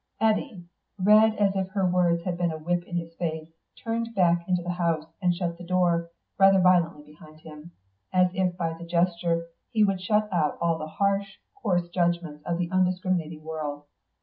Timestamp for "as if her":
1.35-1.85